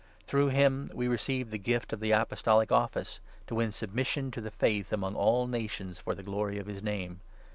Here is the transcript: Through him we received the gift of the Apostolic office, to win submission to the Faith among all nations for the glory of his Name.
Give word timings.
Through 0.25 0.47
him 0.47 0.89
we 0.95 1.07
received 1.07 1.51
the 1.51 1.59
gift 1.59 1.93
of 1.93 1.99
the 1.99 2.11
Apostolic 2.11 2.71
office, 2.71 3.19
to 3.45 3.53
win 3.53 3.71
submission 3.71 4.31
to 4.31 4.41
the 4.41 4.49
Faith 4.49 4.91
among 4.91 5.13
all 5.13 5.45
nations 5.45 5.99
for 5.99 6.15
the 6.15 6.23
glory 6.23 6.57
of 6.57 6.65
his 6.65 6.81
Name. 6.81 7.19